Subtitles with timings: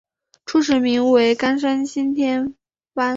[0.47, 2.55] 初时名为冈山新田
[2.95, 3.09] 藩。